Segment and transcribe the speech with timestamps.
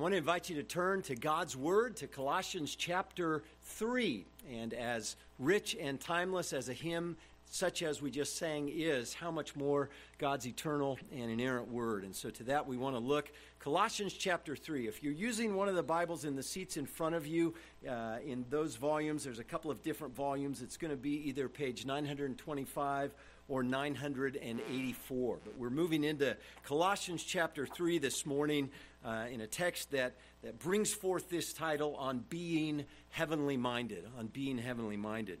[0.00, 4.24] want to invite you to turn to God's Word, to Colossians chapter 3.
[4.50, 9.30] And as rich and timeless as a hymn such as we just sang is, how
[9.30, 12.04] much more God's eternal and inerrant Word.
[12.04, 13.30] And so to that we want to look.
[13.58, 14.88] Colossians chapter 3.
[14.88, 17.52] If you're using one of the Bibles in the seats in front of you,
[17.86, 20.62] uh, in those volumes, there's a couple of different volumes.
[20.62, 23.12] It's going to be either page 925
[23.48, 25.38] or 984.
[25.44, 28.70] But we're moving into Colossians chapter 3 this morning
[29.04, 34.26] uh, in a text that, that brings forth this title on being heavenly minded, on
[34.28, 35.38] being heavenly minded.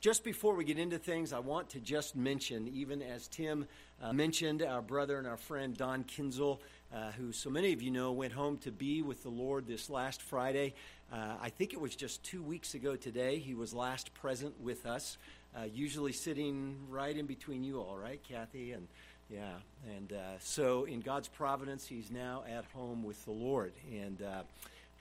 [0.00, 3.66] Just before we get into things, I want to just mention, even as Tim
[4.02, 6.58] uh, mentioned, our brother and our friend Don Kinzel,
[6.94, 9.90] uh, who so many of you know went home to be with the Lord this
[9.90, 10.72] last Friday.
[11.12, 13.38] Uh, I think it was just two weeks ago today.
[13.38, 15.18] He was last present with us
[15.56, 18.72] uh, usually sitting right in between you all, right, Kathy?
[18.72, 18.86] And
[19.32, 19.54] yeah,
[19.96, 24.42] and uh, so in God's providence, he's now at home with the Lord, and uh,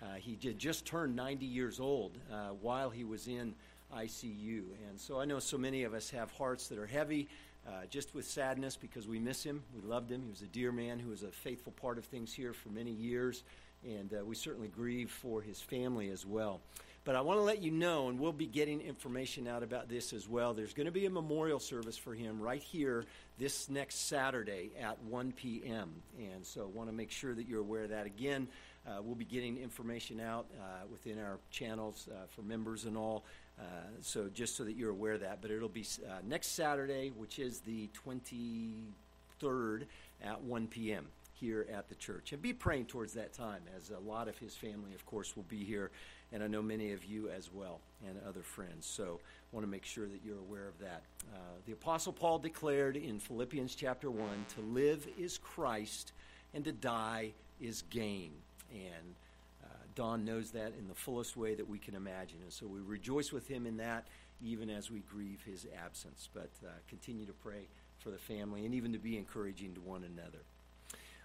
[0.04, 3.56] uh he did just turned 90 years old uh, while he was in
[3.96, 7.28] ICU, and so I know so many of us have hearts that are heavy.
[7.68, 9.62] Uh, just with sadness because we miss him.
[9.76, 10.24] We loved him.
[10.24, 12.90] He was a dear man who was a faithful part of things here for many
[12.90, 13.44] years,
[13.84, 16.62] and we certainly grieve for his family as well.
[17.06, 20.12] But I want to let you know, and we'll be getting information out about this
[20.14, 20.54] as well.
[20.54, 23.06] There's going to be a memorial service for him right here
[23.38, 25.90] this next Saturday at 1 p.m.
[26.18, 28.06] And so I want to make sure that you're aware of that.
[28.06, 28.48] Again,
[28.86, 33.24] uh, we'll be getting information out uh, within our channels uh, for members and all.
[33.58, 33.64] Uh,
[34.02, 35.40] so just so that you're aware of that.
[35.42, 39.86] But it'll be uh, next Saturday, which is the 23rd
[40.24, 41.08] at 1 p.m
[41.40, 42.34] here at the church.
[42.34, 45.44] And be praying towards that time, as a lot of his family, of course, will
[45.44, 45.90] be here
[46.32, 48.86] and I know many of you as well and other friends.
[48.86, 49.20] So
[49.52, 51.04] I want to make sure that you're aware of that.
[51.34, 56.14] Uh, the Apostle Paul declared in Philippians chapter 1 to live is Christ
[56.54, 58.32] and to die is gain.
[58.72, 59.16] And
[59.64, 62.38] uh, Don knows that in the fullest way that we can imagine.
[62.44, 64.06] And so we rejoice with him in that,
[64.44, 66.30] even as we grieve his absence.
[66.34, 67.68] But uh, continue to pray
[68.00, 70.40] for the family and even to be encouraging to one another.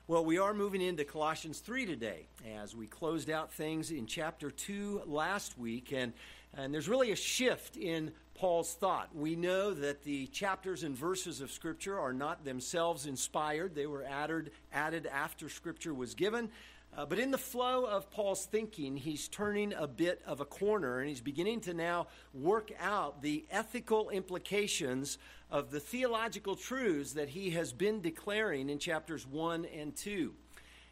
[0.06, 2.26] Well, we are moving into Colossians 3 today
[2.60, 5.94] as we closed out things in chapter 2 last week.
[5.94, 6.12] And,
[6.54, 9.16] and there's really a shift in Paul's thought.
[9.16, 14.04] We know that the chapters and verses of Scripture are not themselves inspired, they were
[14.04, 16.50] added, added after Scripture was given.
[16.96, 21.00] Uh, but in the flow of Paul's thinking, he's turning a bit of a corner
[21.00, 25.18] and he's beginning to now work out the ethical implications
[25.50, 30.32] of the theological truths that he has been declaring in chapters 1 and 2.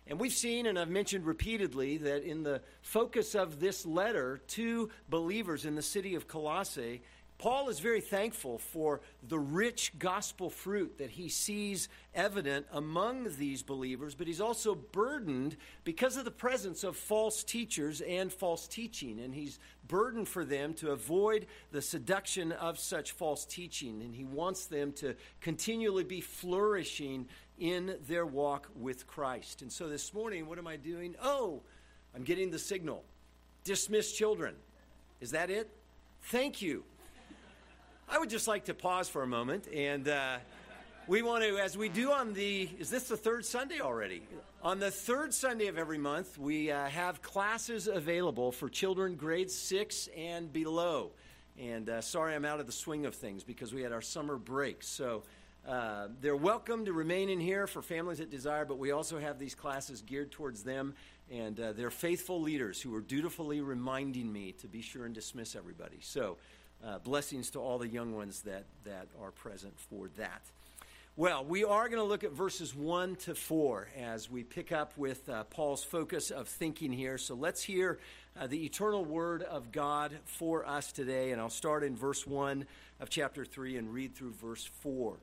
[0.09, 4.91] And we've seen, and I've mentioned repeatedly, that in the focus of this letter to
[5.09, 7.03] believers in the city of Colossae
[7.43, 13.65] Paul is very thankful for the rich gospel fruit that he sees evident among these
[13.65, 19.19] believers, but he's also burdened because of the presence of false teachers and false teaching.
[19.19, 19.59] And he's
[19.89, 24.03] burdened for them to avoid the seduction of such false teaching.
[24.03, 27.27] And he wants them to continually be flourishing
[27.59, 29.63] in their walk with Christ.
[29.63, 31.17] And so this morning, what am I doing?
[31.21, 31.63] Oh,
[32.15, 33.03] I'm getting the signal.
[33.65, 34.55] Dismiss children.
[35.21, 35.69] Is that it?
[36.27, 36.85] Thank you.
[38.09, 40.39] I would just like to pause for a moment and uh,
[41.09, 44.23] we want to, as we do on the, is this the third Sunday already?
[44.63, 49.55] On the third Sunday of every month, we uh, have classes available for children grades
[49.55, 51.11] six and below.
[51.59, 54.37] And uh, sorry, I'm out of the swing of things because we had our summer
[54.37, 54.83] break.
[54.83, 55.25] So
[55.67, 59.39] uh, they're welcome to remain in here for families that desire, but we also have
[59.39, 60.95] these classes geared towards them.
[61.31, 65.57] And uh, they're faithful leaders who are dutifully reminding me to be sure and dismiss
[65.57, 65.99] everybody.
[66.01, 66.37] So,
[66.85, 70.43] uh, blessings to all the young ones that, that are present for that.
[71.15, 74.97] Well, we are going to look at verses 1 to 4 as we pick up
[74.97, 77.19] with uh, Paul's focus of thinking here.
[77.19, 77.99] So let's hear
[78.35, 81.33] uh, the eternal word of God for us today.
[81.33, 82.65] And I'll start in verse 1
[82.99, 85.17] of chapter 3 and read through verse 4.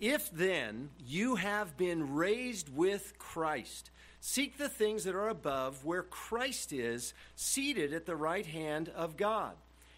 [0.00, 3.90] If then you have been raised with Christ,
[4.22, 9.18] seek the things that are above, where Christ is, seated at the right hand of
[9.18, 9.52] God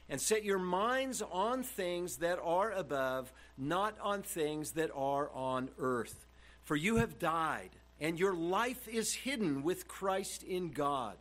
[0.09, 5.71] and set your minds on things that are above, not on things that are on
[5.79, 6.27] earth.
[6.65, 7.71] For you have died,
[8.01, 11.17] and your life is hidden with Christ in God.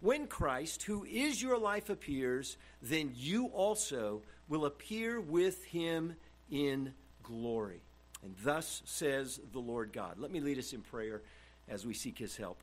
[0.00, 6.14] When Christ, who is your life, appears, then you also will appear with him
[6.50, 6.92] in
[7.22, 7.80] glory.
[8.22, 10.18] And thus says the Lord God.
[10.18, 11.22] Let me lead us in prayer
[11.68, 12.60] as we seek his help.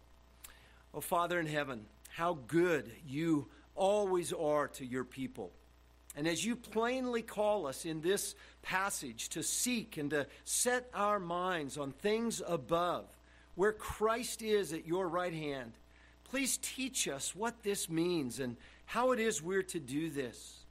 [0.94, 5.52] Oh, Father in heaven, how good you always are to your people.
[6.16, 11.20] And as you plainly call us in this passage to seek and to set our
[11.20, 13.06] minds on things above,
[13.56, 15.74] where Christ is at your right hand,
[16.34, 18.58] Please teach us what this means and
[18.88, 20.66] how it is we're to do this.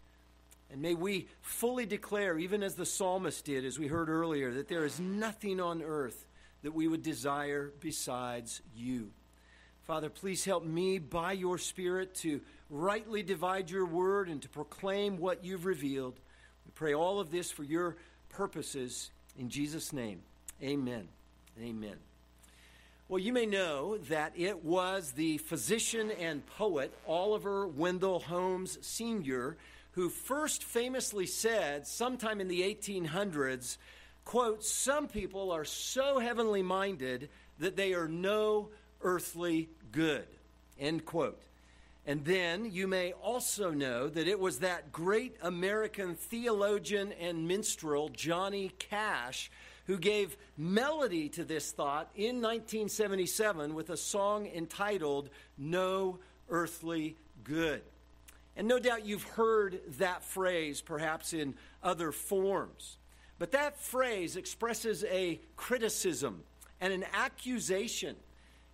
[0.73, 4.67] And may we fully declare, even as the psalmist did, as we heard earlier, that
[4.67, 6.27] there is nothing on earth
[6.65, 9.11] that we would desire besides you.
[9.83, 12.41] Father, please help me by your Spirit to
[12.73, 16.19] rightly divide your word and to proclaim what you've revealed.
[16.65, 17.97] We pray all of this for your
[18.31, 20.23] purposes in Jesus' name.
[20.63, 21.07] Amen.
[21.61, 21.97] Amen.
[23.09, 29.59] Well, you may know that it was the physician and poet Oliver Wendell Holmes Sr.
[29.91, 33.77] who first famously said, sometime in the 1800s,
[34.25, 37.29] quote, Some people are so heavenly minded
[37.59, 38.71] that they are no
[39.03, 40.27] earthly good,
[40.79, 41.43] end quote.
[42.07, 48.09] And then you may also know that it was that great American theologian and minstrel,
[48.09, 49.51] Johnny Cash,
[49.87, 56.19] who gave melody to this thought in 1977 with a song entitled No
[56.49, 57.83] Earthly Good.
[58.57, 62.99] And no doubt you've heard that phrase perhaps in other forms.
[63.39, 66.43] But that phrase expresses a criticism
[66.81, 68.17] and an accusation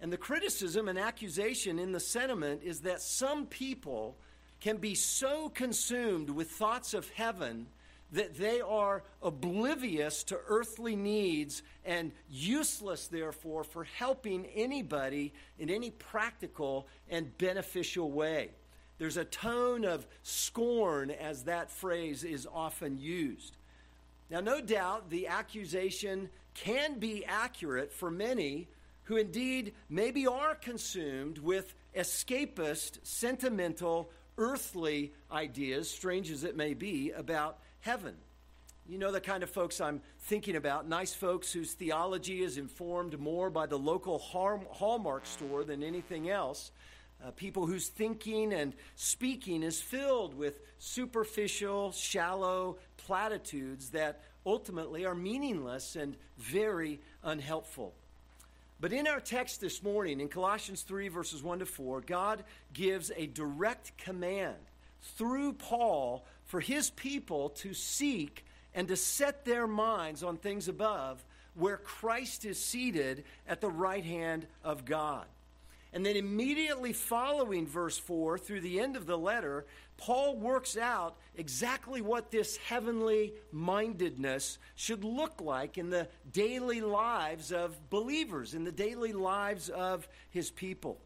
[0.01, 4.17] and the criticism and accusation in the sentiment is that some people
[4.61, 7.67] can be so consumed with thoughts of heaven
[8.13, 15.91] that they are oblivious to earthly needs and useless, therefore, for helping anybody in any
[15.91, 18.51] practical and beneficial way.
[18.99, 23.57] There's a tone of scorn as that phrase is often used.
[24.31, 28.69] Now, no doubt the accusation can be accurate for many
[29.09, 37.11] who indeed maybe are consumed with escapist, sentimental, earthly ideas, strange as it may be,
[37.13, 38.15] about heaven.
[38.87, 43.19] You know the kind of folks I'm thinking about nice folks whose theology is informed
[43.19, 46.71] more by the local Hallmark store than anything else.
[47.25, 55.15] Uh, people whose thinking and speaking is filled with superficial, shallow platitudes that ultimately are
[55.15, 57.95] meaningless and very unhelpful.
[58.81, 63.11] But in our text this morning, in Colossians 3, verses 1 to 4, God gives
[63.17, 64.57] a direct command
[65.17, 68.45] through Paul for his people to seek
[68.75, 74.05] and to set their minds on things above, where Christ is seated at the right
[74.05, 75.27] hand of God.
[75.93, 79.65] And then immediately following verse 4 through the end of the letter,
[79.97, 87.53] Paul works out exactly what this heavenly mindedness should look like in the daily lives
[87.53, 91.01] of believers, in the daily lives of his people.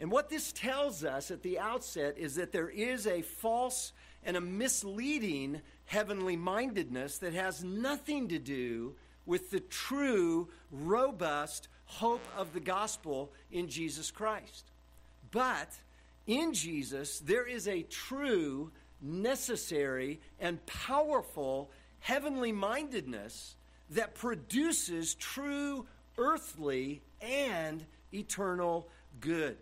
[0.00, 3.92] And what this tells us at the outset is that there is a false
[4.24, 8.96] and a misleading heavenly mindedness that has nothing to do
[9.26, 14.70] with the true, robust hope of the gospel in Jesus Christ.
[15.32, 15.68] But
[16.26, 18.70] in Jesus, there is a true,
[19.02, 23.56] necessary, and powerful heavenly mindedness
[23.90, 27.84] that produces true earthly and
[28.14, 28.88] eternal
[29.20, 29.56] good.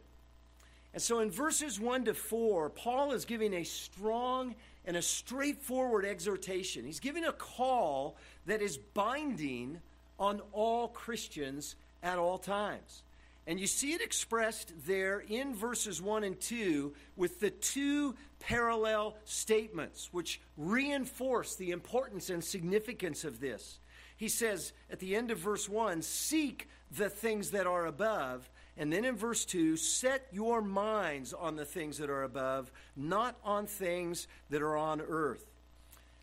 [0.93, 4.55] And so in verses 1 to 4, Paul is giving a strong
[4.85, 6.85] and a straightforward exhortation.
[6.85, 8.17] He's giving a call
[8.47, 9.81] that is binding
[10.19, 13.03] on all Christians at all times.
[13.47, 19.17] And you see it expressed there in verses 1 and 2 with the two parallel
[19.25, 23.79] statements which reinforce the importance and significance of this.
[24.19, 28.51] He says at the end of verse 1, Seek the things that are above.
[28.77, 33.39] And then in verse 2, Set your minds on the things that are above, not
[33.43, 35.47] on things that are on earth.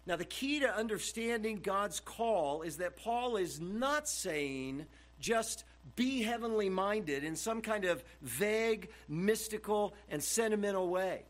[0.05, 4.85] Now, the key to understanding God's call is that Paul is not saying
[5.19, 5.63] just
[5.95, 11.24] be heavenly minded in some kind of vague, mystical, and sentimental way.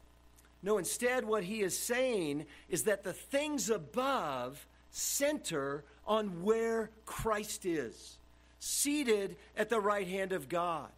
[0.64, 7.66] No, instead, what he is saying is that the things above center on where Christ
[7.66, 8.18] is,
[8.60, 10.90] seated at the right hand of God.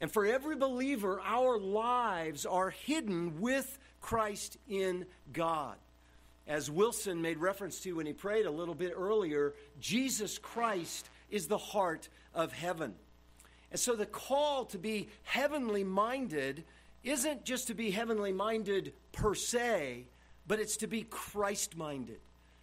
[0.00, 5.76] And for every believer, our lives are hidden with Christ in God.
[6.46, 11.46] As Wilson made reference to when he prayed a little bit earlier, Jesus Christ is
[11.46, 12.94] the heart of heaven.
[13.70, 16.64] And so the call to be heavenly minded
[17.02, 20.06] isn't just to be heavenly minded per se,
[20.46, 22.20] but it's to be Christ minded,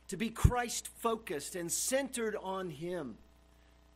[0.10, 3.18] to be Christ focused and centered on Him.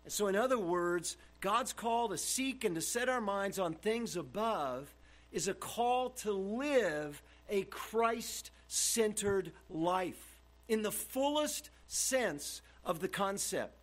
[0.04, 3.74] And so, in other words, God's call to seek and to set our minds on
[3.74, 4.94] things above
[5.32, 13.08] is a call to live a Christ centered life in the fullest sense of the
[13.08, 13.81] concept.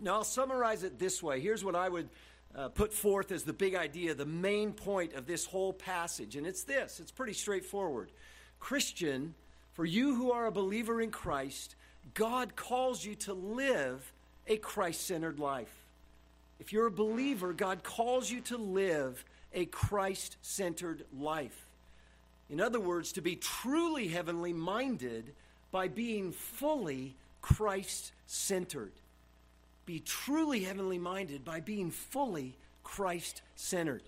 [0.00, 1.40] Now, I'll summarize it this way.
[1.40, 2.08] Here's what I would
[2.54, 6.36] uh, put forth as the big idea, the main point of this whole passage.
[6.36, 8.10] And it's this it's pretty straightforward.
[8.60, 9.34] Christian,
[9.74, 11.76] for you who are a believer in Christ,
[12.14, 14.12] God calls you to live
[14.46, 15.72] a Christ centered life.
[16.58, 21.66] If you're a believer, God calls you to live a Christ centered life.
[22.50, 25.34] In other words, to be truly heavenly minded
[25.70, 28.92] by being fully Christ centered.
[29.88, 34.02] Be truly heavenly minded by being fully Christ centered.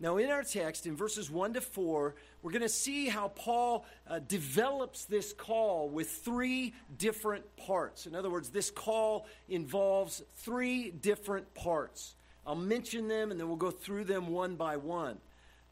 [0.00, 3.86] Now, in our text, in verses 1 to 4, we're going to see how Paul
[4.10, 8.06] uh, develops this call with three different parts.
[8.06, 12.16] In other words, this call involves three different parts.
[12.44, 15.18] I'll mention them and then we'll go through them one by one.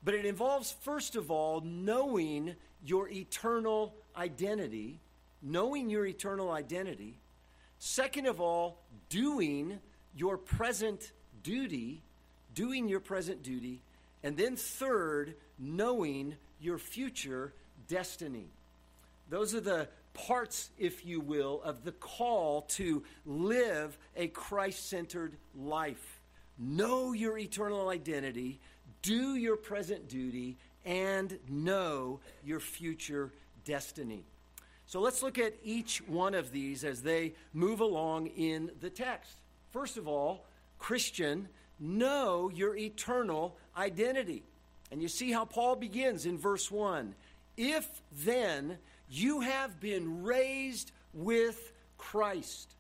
[0.05, 5.01] But it involves, first of all, knowing your eternal identity,
[5.43, 7.22] knowing your eternal identity.
[7.85, 9.81] Second of all, doing
[10.15, 11.11] your present
[11.43, 12.05] duty,
[12.55, 13.83] doing your present duty.
[14.23, 17.53] And then third, knowing your future
[17.89, 18.53] destiny.
[19.29, 25.37] Those are the parts, if you will, of the call to live a Christ centered
[25.53, 26.21] life.
[26.57, 28.61] Know your eternal identity,
[29.03, 33.33] do your present duty, and know your future
[33.65, 34.25] destiny.
[34.93, 39.33] So let's look at each one of these as they move along in the text.
[39.71, 40.45] First of all,
[40.79, 41.49] Christian,
[41.81, 44.43] know your eternal identity.
[44.91, 47.15] And you see how Paul begins in verse 1.
[47.57, 47.89] If
[48.23, 48.77] then
[49.09, 52.75] you have been raised with Christ.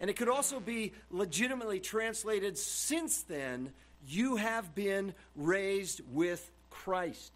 [0.00, 3.72] And it could also be legitimately translated, since then
[4.04, 7.30] you have been raised with Christ.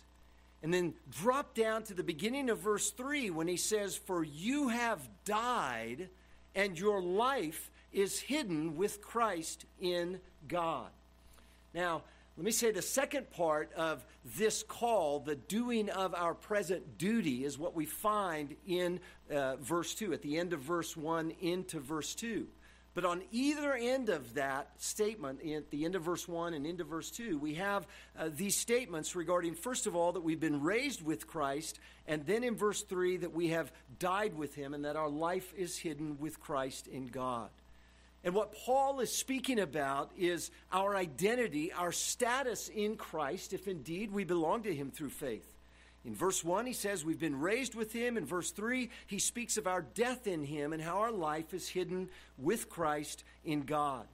[0.67, 4.67] And then drop down to the beginning of verse 3 when he says, For you
[4.67, 6.09] have died,
[6.57, 10.19] and your life is hidden with Christ in
[10.49, 10.89] God.
[11.73, 12.03] Now,
[12.37, 14.05] let me say the second part of
[14.37, 18.99] this call, the doing of our present duty, is what we find in
[19.33, 22.45] uh, verse 2, at the end of verse 1 into verse 2.
[22.97, 26.83] But on either end of that statement, at the end of verse 1 and into
[26.83, 27.87] verse 2, we have
[28.19, 32.43] uh, these statements regarding, first of all, that we've been raised with Christ, and then
[32.43, 36.17] in verse 3, that we have died with him, and that our life is hidden
[36.19, 37.51] with Christ in God.
[38.25, 44.11] And what Paul is speaking about is our identity, our status in Christ, if indeed
[44.11, 45.56] we belong to him through faith.
[46.07, 48.17] In verse 1, he says we've been raised with him.
[48.17, 51.69] In verse 3, he speaks of our death in him and how our life is
[51.69, 52.09] hidden
[52.39, 54.07] with Christ in God.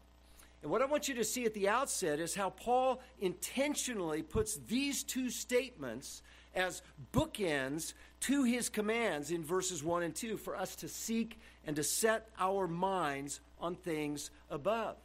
[0.62, 4.56] And what I want you to see at the outset is how Paul intentionally puts
[4.56, 6.22] these two statements
[6.54, 6.80] as
[7.12, 11.82] bookends to his commands in verses 1 and 2 for us to seek and to
[11.82, 14.96] set our minds on things above.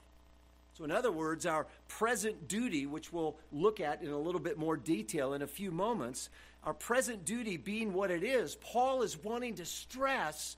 [0.78, 4.60] So, in other words, our present duty, which we'll look at in a little bit
[4.60, 6.30] more detail in a few moments,
[6.68, 10.56] our present duty being what it is, Paul is wanting to stress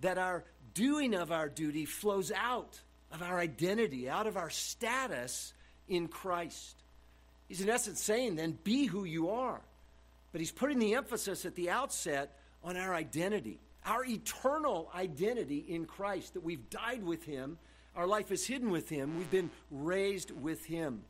[0.00, 2.78] that our doing of our duty flows out
[3.10, 5.54] of our identity, out of our status
[5.88, 6.76] in Christ.
[7.48, 9.62] He's in essence saying, then, be who you are.
[10.32, 15.86] But he's putting the emphasis at the outset on our identity our eternal identity in
[15.86, 17.56] Christ, that we've died with Him,
[17.94, 21.02] our life is hidden with Him, we've been raised with Him.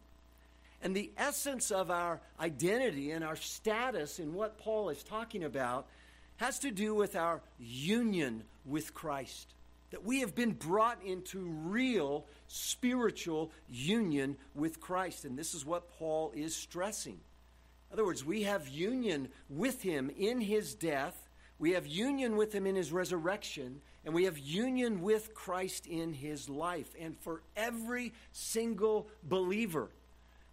[0.86, 5.88] And the essence of our identity and our status in what Paul is talking about
[6.36, 9.52] has to do with our union with Christ.
[9.90, 15.24] That we have been brought into real spiritual union with Christ.
[15.24, 17.14] And this is what Paul is stressing.
[17.14, 21.26] In other words, we have union with him in his death
[21.58, 26.12] we have union with him in his resurrection, and we have union with Christ in
[26.12, 26.94] his life.
[27.00, 29.88] And for every single believer,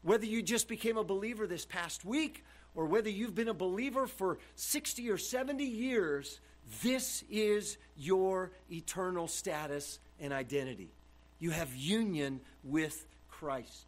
[0.03, 2.43] whether you just became a believer this past week
[2.75, 6.39] or whether you've been a believer for 60 or 70 years,
[6.81, 10.91] this is your eternal status and identity.
[11.39, 13.86] You have union with Christ.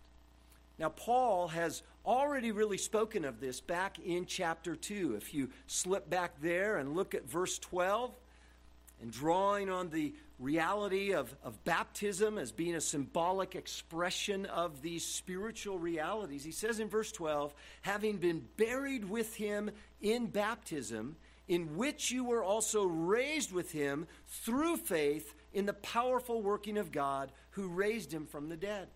[0.77, 5.15] Now, Paul has already really spoken of this back in chapter 2.
[5.15, 8.12] If you slip back there and look at verse 12,
[9.01, 15.05] and drawing on the reality of, of baptism as being a symbolic expression of these
[15.05, 19.71] spiritual realities, he says in verse 12, having been buried with him
[20.01, 21.15] in baptism,
[21.47, 26.91] in which you were also raised with him through faith in the powerful working of
[26.91, 28.87] God who raised him from the dead.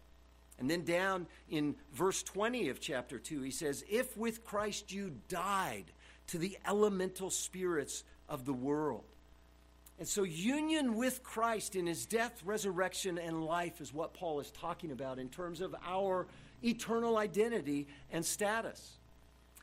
[0.59, 5.13] And then down in verse 20 of chapter 2, he says, If with Christ you
[5.29, 5.85] died
[6.27, 9.05] to the elemental spirits of the world.
[9.99, 14.49] And so, union with Christ in his death, resurrection, and life is what Paul is
[14.51, 16.25] talking about in terms of our
[16.63, 18.97] eternal identity and status.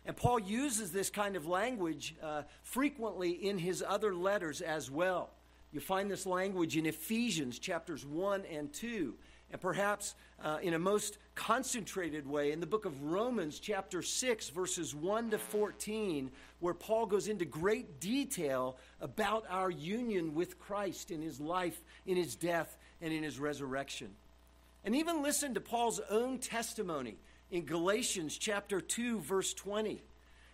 [0.05, 5.31] And Paul uses this kind of language uh, frequently in his other letters as well.
[5.73, 9.15] You find this language in Ephesians chapters 1 and 2
[9.51, 14.49] and perhaps uh, in a most concentrated way in the book of Romans, chapter 6,
[14.51, 21.11] verses 1 to 14, where Paul goes into great detail about our union with Christ
[21.11, 24.11] in his life, in his death, and in his resurrection.
[24.85, 27.17] And even listen to Paul's own testimony
[27.51, 30.03] in Galatians chapter 2, verse 20.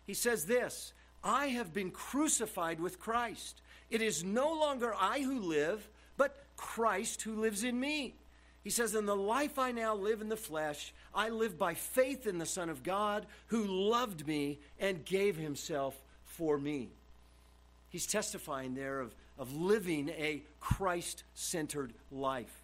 [0.04, 0.92] He says this
[1.24, 3.62] I have been crucified with Christ.
[3.90, 8.14] It is no longer I who live, but Christ who lives in me.
[8.62, 12.26] He says, In the life I now live in the flesh, I live by faith
[12.26, 16.90] in the Son of God who loved me and gave himself for me.
[17.88, 22.62] He's testifying there of, of living a Christ centered life.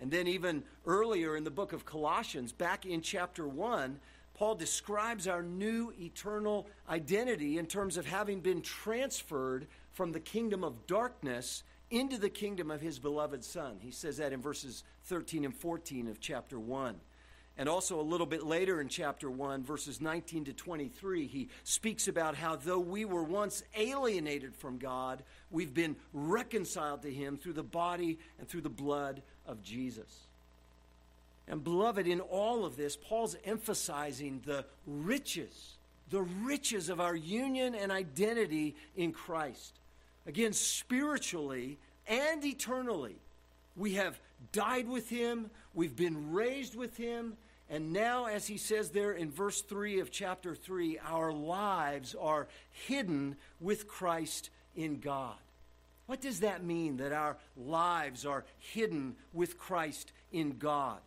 [0.00, 3.98] And then, even earlier in the book of Colossians, back in chapter 1,
[4.34, 10.62] Paul describes our new eternal identity in terms of having been transferred from the kingdom
[10.62, 13.78] of darkness into the kingdom of his beloved Son.
[13.80, 16.96] He says that in verses 13 and 14 of chapter 1.
[17.56, 22.06] And also a little bit later in chapter 1, verses 19 to 23, he speaks
[22.06, 27.54] about how though we were once alienated from God, we've been reconciled to him through
[27.54, 30.28] the body and through the blood of Jesus.
[31.48, 35.78] And beloved, in all of this, Paul's emphasizing the riches,
[36.10, 39.77] the riches of our union and identity in Christ.
[40.28, 43.16] Again, spiritually and eternally,
[43.74, 44.20] we have
[44.52, 47.38] died with him, we've been raised with him,
[47.70, 52.46] and now, as he says there in verse 3 of chapter 3, our lives are
[52.86, 55.36] hidden with Christ in God.
[56.06, 60.98] What does that mean, that our lives are hidden with Christ in God?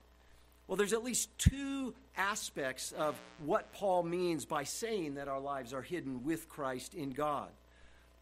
[0.68, 5.74] Well, there's at least two aspects of what Paul means by saying that our lives
[5.74, 7.50] are hidden with Christ in God.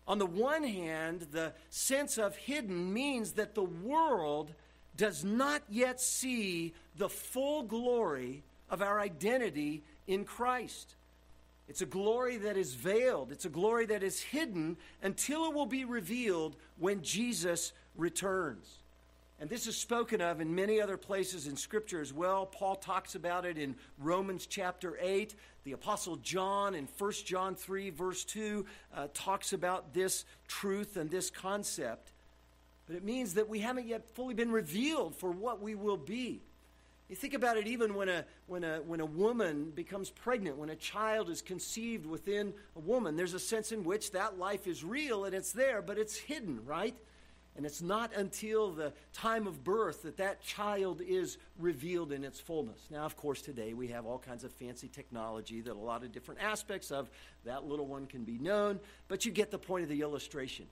[0.10, 4.52] On the one hand, the sense of hidden means that the world
[4.98, 10.96] does not yet see the full glory of our identity in Christ.
[11.68, 15.68] It's a glory that is veiled, it's a glory that is hidden until it will
[15.68, 18.80] be revealed when Jesus returns.
[19.42, 22.46] And this is spoken of in many other places in Scripture as well.
[22.46, 25.34] Paul talks about it in Romans chapter 8.
[25.64, 31.10] The Apostle John in 1 John 3, verse 2, uh, talks about this truth and
[31.10, 32.12] this concept.
[32.86, 36.42] But it means that we haven't yet fully been revealed for what we will be.
[37.08, 40.70] You think about it even when a, when, a, when a woman becomes pregnant, when
[40.70, 44.84] a child is conceived within a woman, there's a sense in which that life is
[44.84, 46.96] real and it's there, but it's hidden, right?
[47.60, 52.40] And it's not until the time of birth that that child is revealed in its
[52.40, 52.80] fullness.
[52.90, 56.14] Now, of course, today we have all kinds of fancy technology that a lot of
[56.14, 57.10] different aspects of
[57.44, 60.68] that little one can be known, but you get the point of the illustration.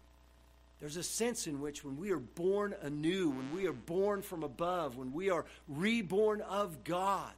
[0.80, 4.43] There's a sense in which when we are born anew, when we are born from
[4.43, 7.34] above, when we are reborn of God,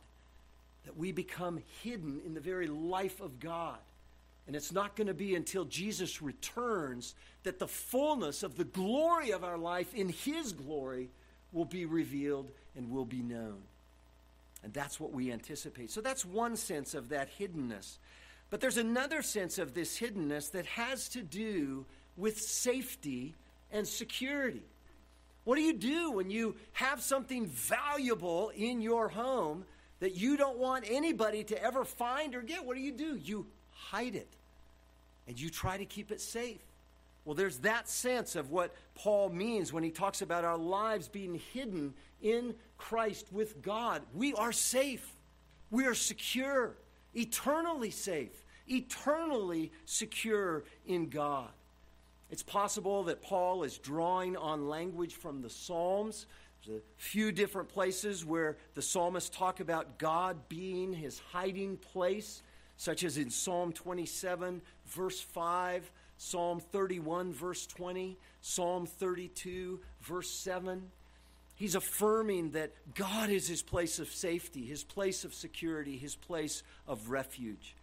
[0.86, 3.80] that we become hidden in the very life of God.
[4.50, 9.30] And it's not going to be until Jesus returns that the fullness of the glory
[9.30, 11.12] of our life in His glory
[11.54, 13.62] will be revealed and will be known.
[14.64, 15.92] And that's what we anticipate.
[15.92, 18.00] So that's one sense of that hiddenness.
[18.50, 21.86] But there's another sense of this hiddenness that has to do
[22.18, 23.36] with safety
[23.72, 24.64] and security.
[25.44, 29.66] What do you do when you have something valuable in your home
[30.00, 32.66] that you don't want anybody to ever find or get?
[32.66, 33.16] What do you do?
[33.16, 34.28] You hide it
[35.30, 36.60] and you try to keep it safe.
[37.24, 41.39] Well, there's that sense of what Paul means when he talks about our lives being
[41.54, 44.02] hidden in Christ with God.
[44.15, 45.08] We are safe,
[45.70, 46.74] we are secure,
[47.13, 51.50] eternally safe, eternally secure in God.
[52.32, 56.26] It's possible that Paul is drawing on language from the Psalms.
[56.65, 62.42] There's a few different places where the psalmists talk about God being his hiding place
[62.80, 70.91] such as in Psalm 27, verse 5, Psalm 31, verse 20, Psalm 32, verse 7.
[71.56, 76.63] He's affirming that God is his place of safety, his place of security, his place
[76.88, 77.75] of refuge.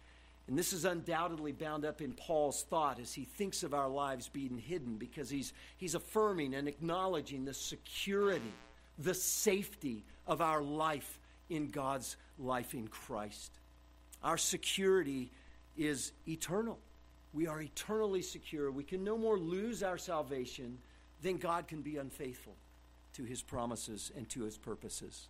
[0.47, 4.29] And this is undoubtedly bound up in Paul's thought as he thinks of our lives
[4.29, 8.53] being hidden because he's, he's affirming and acknowledging the security,
[8.97, 13.51] the safety of our life in God's life in Christ.
[14.23, 15.31] Our security
[15.77, 16.79] is eternal.
[17.33, 18.71] We are eternally secure.
[18.71, 20.77] We can no more lose our salvation
[21.21, 22.55] than God can be unfaithful
[23.13, 25.27] to his promises and to his purposes.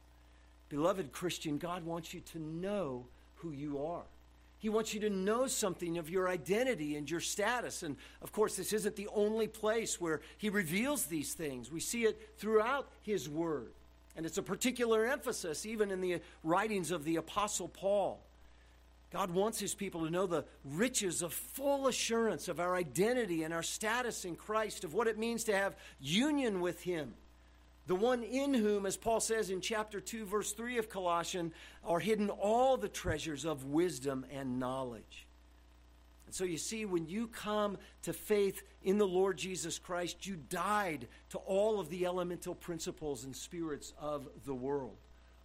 [0.70, 3.06] Beloved Christian, God wants you to know
[3.36, 4.04] who you are.
[4.60, 7.84] He wants you to know something of your identity and your status.
[7.84, 11.72] And of course, this isn't the only place where He reveals these things.
[11.72, 13.72] We see it throughout His Word.
[14.16, 18.20] And it's a particular emphasis even in the writings of the Apostle Paul.
[19.12, 23.54] God wants His people to know the riches of full assurance of our identity and
[23.54, 27.14] our status in Christ, of what it means to have union with Him
[27.88, 31.54] the one in whom, as Paul says in chapter 2, verse 3 of Colossians,
[31.86, 35.26] are hidden all the treasures of wisdom and knowledge.
[36.26, 40.36] And so you see, when you come to faith in the Lord Jesus Christ, you
[40.36, 44.98] died to all of the elemental principles and spirits of the world,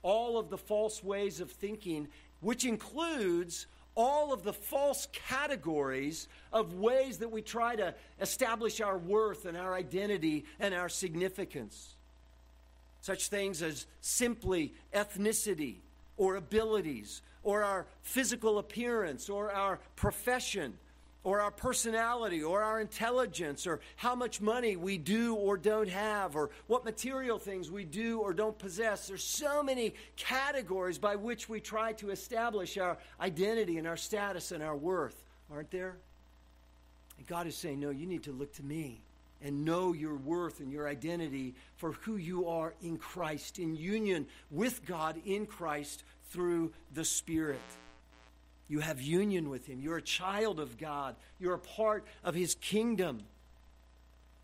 [0.03, 2.09] all of the false ways of thinking,
[2.43, 8.99] which includes all of the false categories of ways that we try to establish our
[8.99, 11.95] worth and our identity and our significance.
[13.01, 15.77] Such things as simply ethnicity
[16.17, 20.75] or abilities or our physical appearance or our profession
[21.25, 26.35] or our personality or our intelligence or how much money we do or don't have
[26.35, 29.07] or what material things we do or don't possess.
[29.07, 34.53] There's so many categories by which we try to establish our identity and our status
[34.53, 35.97] and our worth, aren't there?
[37.19, 39.03] And God is saying, No, you need to look to me
[39.41, 44.27] and know your worth and your identity for who you are in Christ, in union
[44.51, 47.61] with God in Christ through the Spirit.
[48.73, 49.83] You have union with Him.
[49.83, 53.19] You're a child of God, you're a part of His kingdom.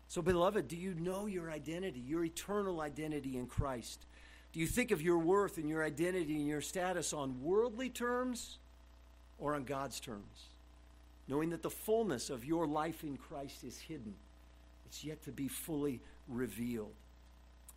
[0.07, 4.05] So, beloved, do you know your identity, your eternal identity in Christ?
[4.53, 8.59] Do you think of your worth and your identity and your status on worldly terms
[9.39, 10.45] or on God's terms?
[11.27, 14.13] Knowing that the fullness of your life in Christ is hidden
[14.85, 16.93] it's yet to be fully revealed.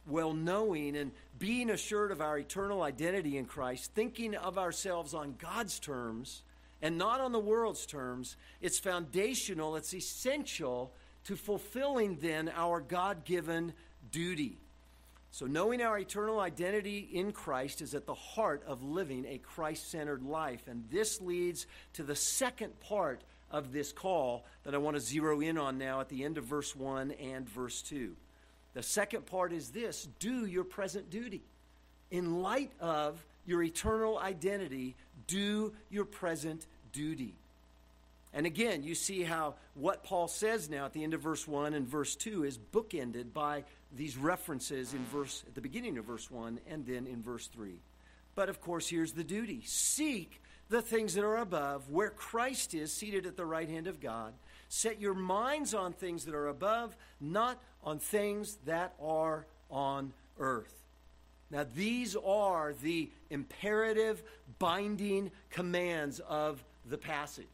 [0.07, 5.37] Well, knowing and being assured of our eternal identity in Christ, thinking of ourselves on
[5.39, 6.43] God's terms
[6.81, 10.93] and not on the world's terms, it's foundational, it's essential
[11.25, 13.73] to fulfilling then our God given
[14.11, 14.59] duty.
[15.31, 19.91] So, knowing our eternal identity in Christ is at the heart of living a Christ
[19.91, 20.69] centered life.
[20.69, 25.41] And this leads to the second part of this call that I want to zero
[25.41, 28.15] in on now at the end of verse 1 and verse 2.
[28.75, 31.43] The second part is this do your present duty.
[32.11, 34.95] In light of your eternal identity,
[35.27, 37.35] do your present duty.
[38.35, 41.75] And again, you see how what Paul says now at the end of verse 1
[41.75, 46.31] and verse 2 is bookended by these references in verse at the beginning of verse
[46.31, 47.75] 1 and then in verse 3.
[48.35, 49.63] But of course, here's the duty.
[49.67, 54.01] Seek the things that are above, where Christ is seated at the right hand of
[54.01, 54.33] God.
[54.71, 60.75] Set your minds on things that are above, not on things that are on earth.
[61.51, 64.23] Now, these are the imperative,
[64.59, 67.47] binding commands of the passage.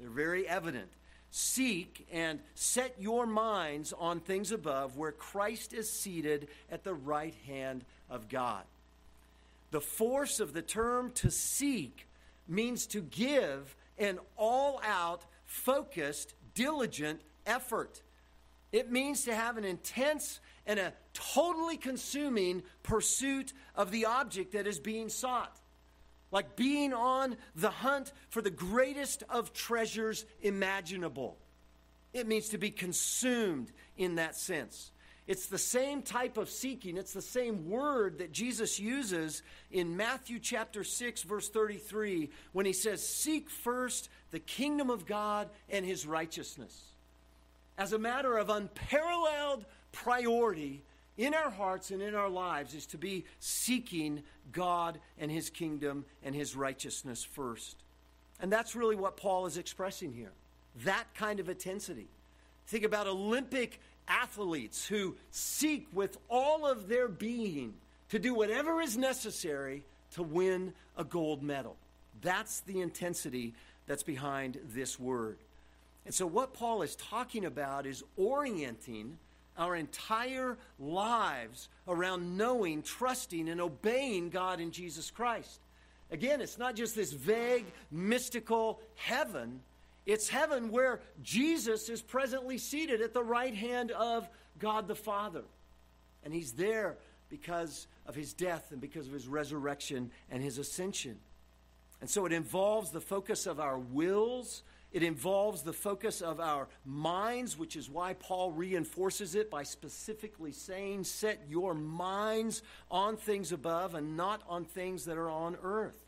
[0.00, 0.88] They're very evident.
[1.30, 7.34] Seek and set your minds on things above, where Christ is seated at the right
[7.46, 8.62] hand of God.
[9.70, 12.06] The force of the term to seek
[12.48, 18.00] means to give an all out, focused, diligent effort.
[18.74, 24.66] It means to have an intense and a totally consuming pursuit of the object that
[24.66, 25.56] is being sought.
[26.32, 31.38] Like being on the hunt for the greatest of treasures imaginable.
[32.12, 34.90] It means to be consumed in that sense.
[35.28, 36.96] It's the same type of seeking.
[36.96, 42.72] It's the same word that Jesus uses in Matthew chapter 6 verse 33 when he
[42.72, 46.93] says seek first the kingdom of God and his righteousness.
[47.76, 50.82] As a matter of unparalleled priority
[51.16, 56.04] in our hearts and in our lives is to be seeking God and his kingdom
[56.22, 57.76] and his righteousness first.
[58.40, 60.32] And that's really what Paul is expressing here.
[60.84, 62.08] That kind of intensity.
[62.66, 67.74] Think about Olympic athletes who seek with all of their being
[68.10, 71.76] to do whatever is necessary to win a gold medal.
[72.22, 73.54] That's the intensity
[73.86, 75.38] that's behind this word.
[76.04, 79.18] And so, what Paul is talking about is orienting
[79.56, 85.60] our entire lives around knowing, trusting, and obeying God in Jesus Christ.
[86.10, 89.60] Again, it's not just this vague, mystical heaven
[90.06, 95.44] it's heaven where Jesus is presently seated at the right hand of God the Father.
[96.24, 96.96] And he's there
[97.30, 101.16] because of his death and because of his resurrection and his ascension.
[102.00, 104.62] And so it involves the focus of our wills,
[104.94, 110.52] It involves the focus of our minds, which is why Paul reinforces it by specifically
[110.52, 115.98] saying, Set your minds on things above and not on things that are on earth.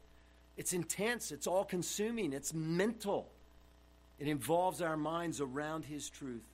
[0.57, 3.29] It's intense, it's all consuming, it's mental.
[4.21, 6.47] It involves our minds around his truth.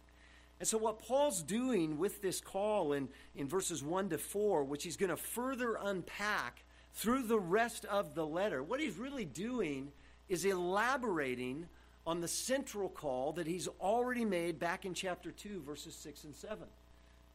[0.58, 4.84] And so, what Paul's doing with this call in, in verses 1 to 4, which
[4.84, 6.64] he's going to further unpack
[6.94, 9.92] through the rest of the letter, what he's really doing
[10.30, 11.66] is elaborating
[12.06, 16.34] on the central call that he's already made back in chapter 2, verses 6 and
[16.34, 16.58] 7.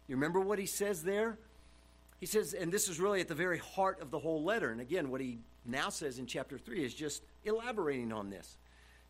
[0.08, 1.38] You remember what he says there?
[2.20, 4.72] He says, and this is really at the very heart of the whole letter.
[4.72, 8.58] And again, what he now says in chapter 3 is just elaborating on this.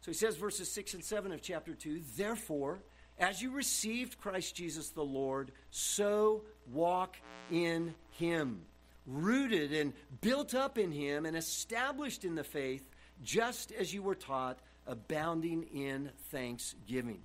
[0.01, 2.79] So he says, verses 6 and 7 of chapter 2 Therefore,
[3.19, 7.15] as you received Christ Jesus the Lord, so walk
[7.51, 8.61] in him,
[9.07, 12.87] rooted and built up in him and established in the faith,
[13.23, 17.19] just as you were taught abounding in thanksgiving.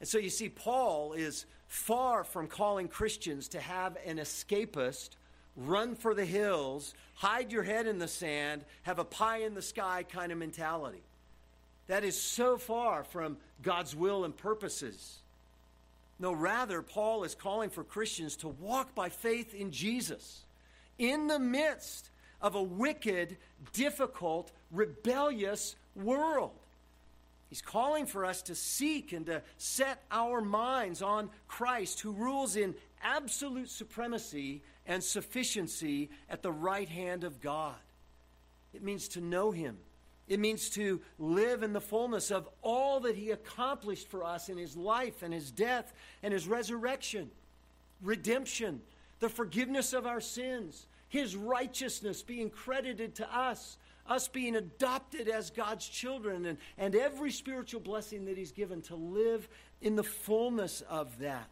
[0.00, 5.10] And so you see, Paul is far from calling Christians to have an escapist,
[5.56, 9.62] run for the hills, hide your head in the sand, have a pie in the
[9.62, 11.02] sky kind of mentality.
[11.88, 15.18] That is so far from God's will and purposes.
[16.18, 20.44] No, rather, Paul is calling for Christians to walk by faith in Jesus
[20.98, 23.36] in the midst of a wicked,
[23.72, 26.52] difficult, rebellious world.
[27.48, 32.56] He's calling for us to seek and to set our minds on Christ, who rules
[32.56, 37.74] in absolute supremacy and sufficiency at the right hand of God.
[38.74, 39.78] It means to know Him.
[40.28, 44.58] It means to live in the fullness of all that He accomplished for us in
[44.58, 47.30] His life and His death and His resurrection,
[48.02, 48.82] redemption,
[49.20, 55.50] the forgiveness of our sins, His righteousness being credited to us, us being adopted as
[55.50, 59.48] God's children, and, and every spiritual blessing that He's given to live
[59.80, 61.50] in the fullness of that.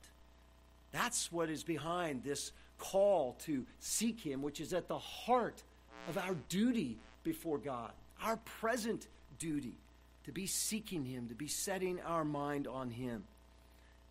[0.93, 5.63] That's what is behind this call to seek Him, which is at the heart
[6.09, 7.93] of our duty before God,
[8.23, 9.79] our present duty
[10.25, 13.25] to be seeking Him, to be setting our mind on Him.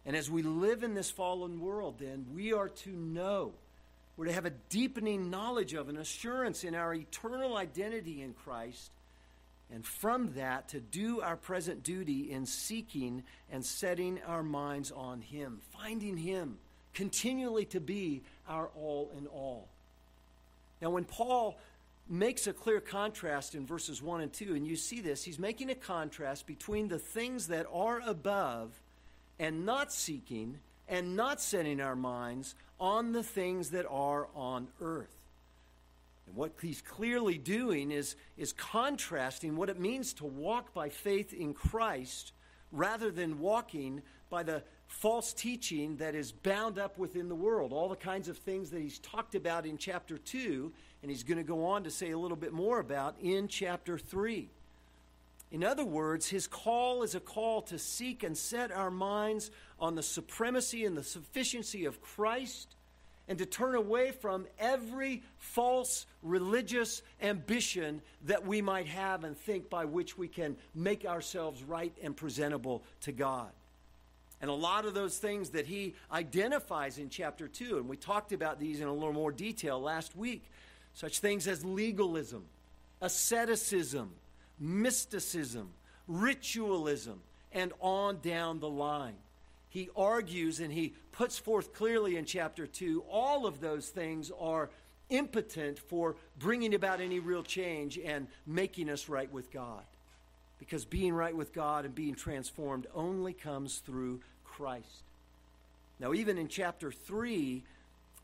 [0.06, 3.54] And as we live in this fallen world, then we are to know
[4.18, 8.92] we're to have a deepening knowledge of and assurance in our eternal identity in Christ.
[9.72, 15.22] And from that, to do our present duty in seeking and setting our minds on
[15.22, 16.60] Him, finding Him,
[16.94, 19.68] continually to be our all in all.
[20.82, 21.58] Now, when Paul
[22.08, 25.72] makes a clear contrast in verses 1 and 2, and you see this, he's making
[25.72, 28.80] a contrast between the things that are above
[29.40, 35.16] and not seeking and not setting our minds on the things that are on earth.
[36.28, 41.34] And what he's clearly doing is, is contrasting what it means to walk by faith
[41.34, 42.34] in Christ
[42.72, 47.74] rather than walking by the false teaching that is bound up within the world.
[47.74, 50.72] All the kinds of things that he's talked about in chapter 2,
[51.02, 53.98] and he's going to go on to say a little bit more about in chapter
[53.98, 54.50] 3.
[55.52, 59.96] In other words, his call is a call to seek and set our minds on
[59.96, 62.76] the supremacy and the sufficiency of Christ
[63.28, 69.70] and to turn away from every false religious ambition that we might have and think
[69.70, 73.50] by which we can make ourselves right and presentable to God.
[74.42, 78.32] And a lot of those things that he identifies in chapter 2, and we talked
[78.32, 80.44] about these in a little more detail last week,
[80.94, 82.46] such things as legalism,
[83.02, 84.12] asceticism,
[84.60, 85.70] mysticism,
[86.08, 89.16] ritualism, and on down the line.
[89.70, 94.70] He argues and he puts forth clearly in chapter 2 all of those things are
[95.10, 99.84] impotent for bringing about any real change and making us right with God.
[100.60, 105.04] Because being right with God and being transformed only comes through Christ.
[106.00, 107.64] Now, even in chapter 3,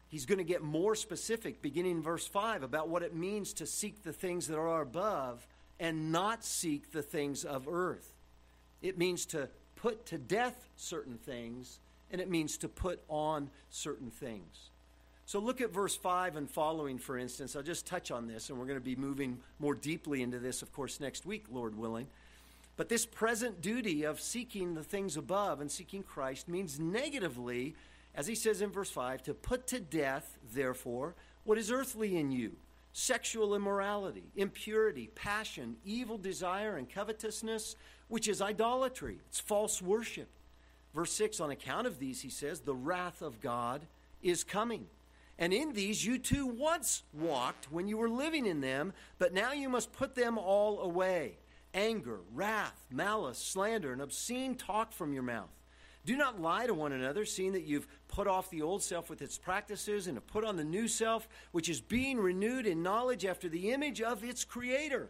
[0.09, 3.65] he's going to get more specific, beginning in verse 5, about what it means to
[3.65, 5.45] seek the things that are above
[5.81, 8.13] and not seek the things of earth.
[8.83, 11.79] It means to put to death certain things,
[12.11, 14.69] and it means to put on certain things.
[15.25, 17.55] So look at verse 5 and following, for instance.
[17.55, 20.61] I'll just touch on this, and we're going to be moving more deeply into this,
[20.61, 22.05] of course, next week, Lord willing.
[22.77, 27.73] But this present duty of seeking the things above and seeking Christ means negatively,
[28.13, 32.31] as he says in verse 5, to put to death, therefore, what is earthly in
[32.31, 32.55] you
[32.93, 37.75] sexual immorality, impurity, passion, evil desire, and covetousness,
[38.07, 39.17] which is idolatry.
[39.27, 40.29] It's false worship.
[40.93, 43.81] Verse 6 On account of these, he says, the wrath of God
[44.21, 44.87] is coming.
[45.39, 49.53] And in these you too once walked when you were living in them, but now
[49.53, 51.37] you must put them all away
[51.73, 55.49] anger, wrath, malice, slander, and obscene talk from your mouth.
[56.05, 59.21] Do not lie to one another, seeing that you've put off the old self with
[59.21, 63.25] its practices and have put on the new self, which is being renewed in knowledge
[63.25, 65.09] after the image of its creator.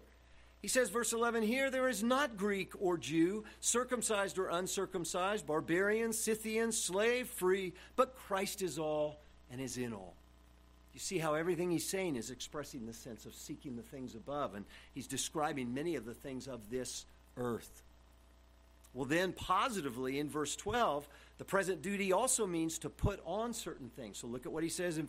[0.62, 6.14] He says, verse 11 here, there is not Greek or Jew, circumcised or uncircumcised, barbarian,
[6.14, 10.16] Scythian, slave, free, but Christ is all and is in all.
[10.94, 14.54] You see how everything he's saying is expressing the sense of seeking the things above,
[14.56, 17.06] and he's describing many of the things of this
[17.38, 17.84] earth.
[18.94, 23.90] Well, then, positively, in verse 12, the present duty also means to put on certain
[23.90, 24.18] things.
[24.18, 25.08] So look at what he says in,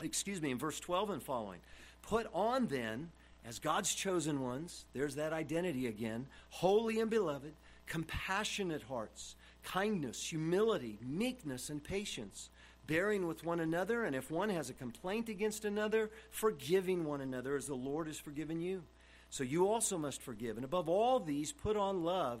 [0.00, 1.60] excuse me, in verse 12 and following.
[2.02, 3.10] Put on then,
[3.44, 7.52] as God's chosen ones, there's that identity again, holy and beloved,
[7.86, 12.48] compassionate hearts, kindness, humility, meekness, and patience
[12.86, 17.54] bearing with one another, and if one has a complaint against another, forgiving one another
[17.54, 18.82] as the Lord has forgiven you.
[19.28, 20.56] So you also must forgive.
[20.56, 22.40] And above all these, put on love,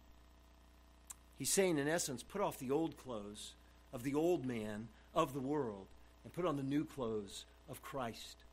[1.41, 3.55] He's saying, in essence, put off the old clothes
[3.93, 5.87] of the old man of the world
[6.23, 8.43] and put on the new clothes of Christ.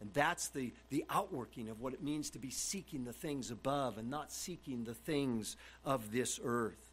[0.00, 3.96] And that's the, the outworking of what it means to be seeking the things above
[3.96, 6.90] and not seeking the things of this earth.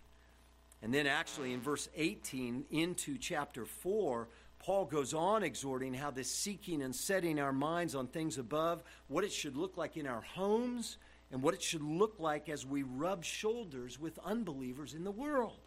[0.83, 4.27] And then, actually, in verse 18 into chapter 4,
[4.59, 9.23] Paul goes on exhorting how this seeking and setting our minds on things above, what
[9.23, 10.97] it should look like in our homes,
[11.31, 15.59] and what it should look like as we rub shoulders with unbelievers in the world.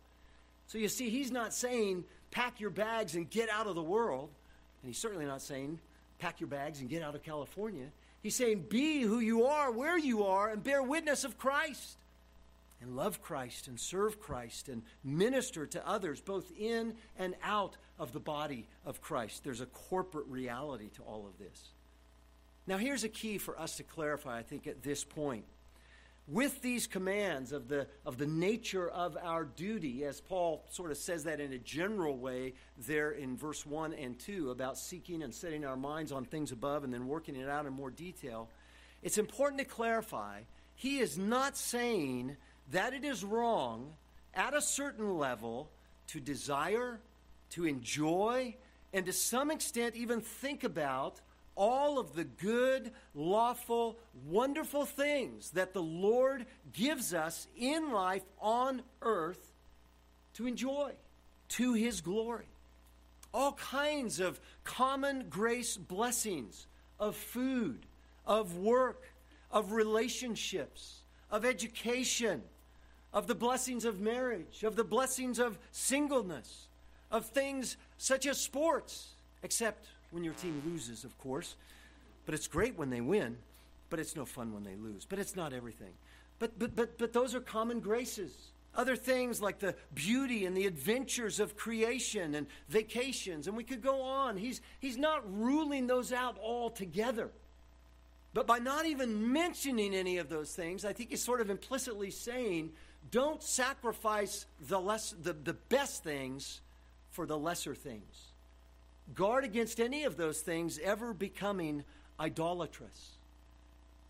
[0.67, 4.31] So you see, he's not saying pack your bags and get out of the world,
[4.83, 5.79] and he's certainly not saying
[6.19, 7.87] pack your bags and get out of California.
[8.23, 11.97] He's saying be who you are, where you are, and bear witness of Christ
[12.83, 18.13] and love Christ and serve Christ and minister to others, both in and out of
[18.13, 19.45] the body of Christ.
[19.45, 21.71] There's a corporate reality to all of this.
[22.67, 25.45] Now, here's a key for us to clarify, I think, at this point.
[26.29, 30.97] With these commands of the, of the nature of our duty, as Paul sort of
[30.97, 35.35] says that in a general way there in verse 1 and 2 about seeking and
[35.35, 38.49] setting our minds on things above and then working it out in more detail,
[39.03, 40.43] it's important to clarify
[40.77, 42.37] he is not saying
[42.71, 43.95] that it is wrong
[44.33, 45.71] at a certain level
[46.09, 47.01] to desire,
[47.51, 48.57] to enjoy,
[48.93, 51.21] and to some extent even think about
[51.55, 58.83] all of the good, lawful, wonderful things that the Lord gives us in life on
[59.01, 59.53] earth
[60.35, 60.93] to enjoy
[61.51, 62.47] to His glory.
[63.35, 66.67] All kinds of common grace blessings
[66.99, 67.87] of food,
[68.27, 69.03] of work,
[69.51, 72.43] of relationships, of education,
[73.13, 76.69] of the blessings of marriage, of the blessings of singleness,
[77.11, 79.11] of things such as sports,
[79.43, 81.57] except when your team loses, of course.
[82.25, 83.37] But it's great when they win,
[83.91, 85.05] but it's no fun when they lose.
[85.09, 85.93] But it's not everything.
[86.39, 88.33] But, but, but, but those are common graces.
[88.75, 93.83] Other things like the beauty and the adventures of creation and vacations, and we could
[93.83, 94.37] go on.
[94.37, 97.31] He's, he's not ruling those out altogether.
[98.35, 102.11] But by not even mentioning any of those things, I think he's sort of implicitly
[102.11, 102.73] saying
[103.11, 106.61] don't sacrifice the, less, the, the best things
[107.11, 108.32] for the lesser things.
[109.15, 111.85] Guard against any of those things ever becoming
[112.19, 113.13] idolatrous.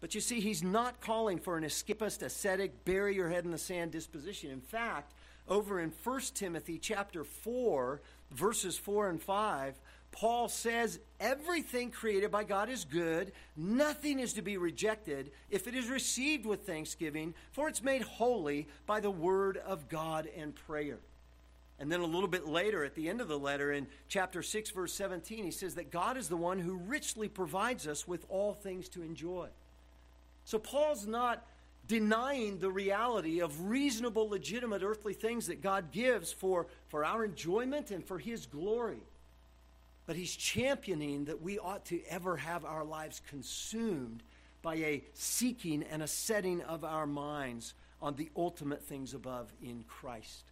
[0.01, 3.59] But you see, he's not calling for an escapist, ascetic, bury your head in the
[3.59, 4.51] sand disposition.
[4.51, 5.13] In fact,
[5.49, 8.01] over in 1 Timothy chapter 4,
[8.33, 9.75] verses 4 and 5,
[10.11, 13.33] Paul says everything created by God is good.
[13.57, 18.69] Nothing is to be rejected if it is received with thanksgiving, for it's made holy
[18.87, 20.99] by the word of God and prayer.
[21.83, 24.71] And then a little bit later, at the end of the letter, in chapter 6,
[24.71, 28.55] verse 17, he says that God is the one who richly provides us with all
[28.55, 29.49] things to enjoy.
[30.45, 31.45] So Paul's not
[31.89, 37.91] denying the reality of reasonable, legitimate earthly things that God gives for, for our enjoyment
[37.91, 39.03] and for his glory.
[40.07, 44.23] But he's championing that we ought to ever have our lives consumed
[44.63, 49.85] by a seeking and a setting of our minds on the ultimate things above in
[49.89, 50.45] Christ,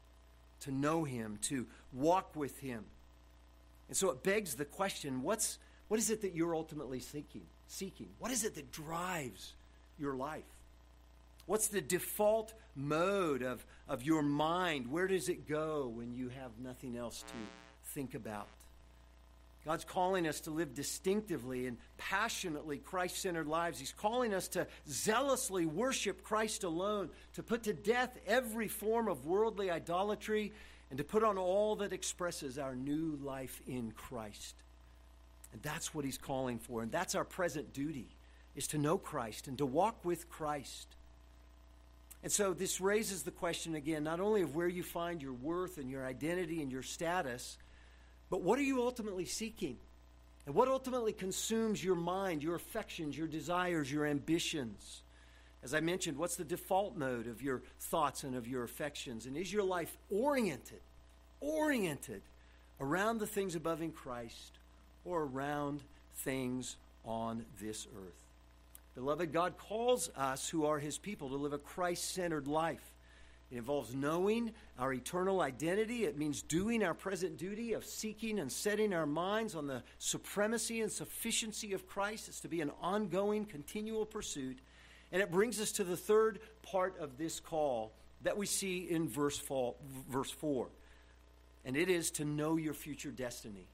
[0.60, 2.84] to know him, to walk with him.
[3.88, 5.58] And so it begs the question what's,
[5.88, 7.42] what is it that you're ultimately seeking?
[7.70, 8.08] seeking?
[8.18, 9.54] What is it that drives
[9.98, 10.44] your life?
[11.46, 14.90] What's the default mode of, of your mind?
[14.90, 17.34] Where does it go when you have nothing else to
[17.94, 18.48] think about?
[19.64, 23.78] God's calling us to live distinctively and passionately Christ centered lives.
[23.78, 29.26] He's calling us to zealously worship Christ alone, to put to death every form of
[29.26, 30.52] worldly idolatry,
[30.88, 34.54] and to put on all that expresses our new life in Christ.
[35.52, 36.82] And that's what He's calling for.
[36.82, 38.08] And that's our present duty,
[38.56, 40.88] is to know Christ and to walk with Christ.
[42.22, 45.78] And so this raises the question again, not only of where you find your worth
[45.78, 47.56] and your identity and your status
[48.30, 49.76] but what are you ultimately seeking?
[50.46, 55.02] And what ultimately consumes your mind, your affections, your desires, your ambitions?
[55.62, 59.26] As I mentioned, what's the default mode of your thoughts and of your affections?
[59.26, 60.80] And is your life oriented,
[61.40, 62.22] oriented
[62.80, 64.52] around the things above in Christ
[65.04, 65.82] or around
[66.16, 68.20] things on this earth?
[68.94, 72.94] Beloved, God calls us who are his people to live a Christ centered life.
[73.50, 76.04] It involves knowing our eternal identity.
[76.04, 80.80] It means doing our present duty of seeking and setting our minds on the supremacy
[80.80, 82.28] and sufficiency of Christ.
[82.28, 84.58] It's to be an ongoing, continual pursuit.
[85.10, 87.92] And it brings us to the third part of this call
[88.22, 89.74] that we see in verse 4.
[91.64, 93.66] And it is to know your future destiny.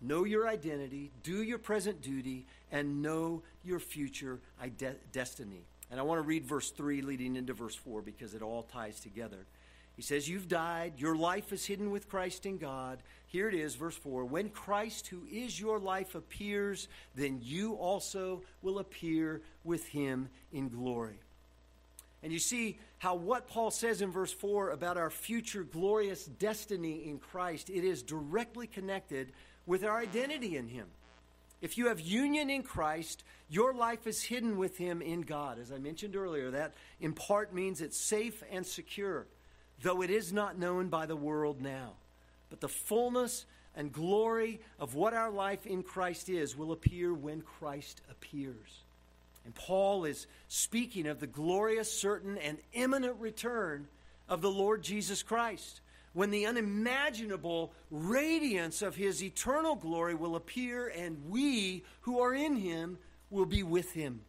[0.00, 5.62] Know your identity, do your present duty, and know your future ide- destiny.
[5.90, 9.00] And I want to read verse 3 leading into verse 4 because it all ties
[9.00, 9.46] together.
[9.96, 12.98] He says, You've died, your life is hidden with Christ in God.
[13.26, 18.42] Here it is, verse 4 When Christ, who is your life, appears, then you also
[18.62, 21.18] will appear with him in glory.
[22.22, 27.06] And you see how what Paul says in verse 4 about our future glorious destiny
[27.06, 29.32] in Christ, it is directly connected
[29.66, 30.86] with our identity in him.
[31.64, 35.58] If you have union in Christ, your life is hidden with Him in God.
[35.58, 39.26] As I mentioned earlier, that in part means it's safe and secure,
[39.80, 41.92] though it is not known by the world now.
[42.50, 47.40] But the fullness and glory of what our life in Christ is will appear when
[47.40, 48.82] Christ appears.
[49.46, 53.88] And Paul is speaking of the glorious, certain, and imminent return
[54.28, 55.80] of the Lord Jesus Christ
[56.14, 62.56] when the unimaginable radiance of his eternal glory will appear, and we who are in
[62.56, 62.96] him
[63.30, 64.20] will be with him.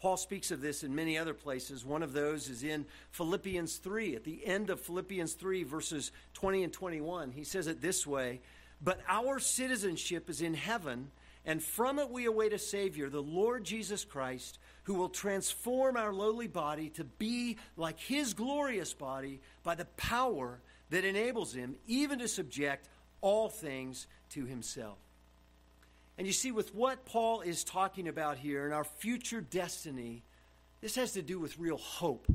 [0.00, 1.84] Paul speaks of this in many other places.
[1.84, 6.64] One of those is in Philippians 3, at the end of Philippians 3, verses 20
[6.64, 7.32] and 21.
[7.32, 8.40] He says it this way
[8.80, 11.10] But our citizenship is in heaven,
[11.44, 16.14] and from it we await a Savior, the Lord Jesus Christ, who will transform our
[16.14, 20.60] lowly body to be like his glorious body by the power
[20.90, 22.88] that enables him even to subject
[23.20, 24.98] all things to himself.
[26.18, 30.22] And you see, with what Paul is talking about here in our future destiny,
[30.80, 32.26] this has to do with real hope,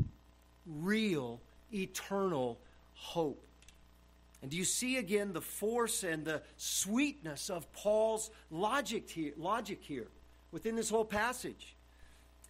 [0.66, 1.39] real,
[1.72, 2.60] eternal
[2.95, 3.41] hope.
[4.41, 9.80] And do you see again the force and the sweetness of Paul's logic here, logic
[9.82, 10.08] here
[10.51, 11.74] within this whole passage?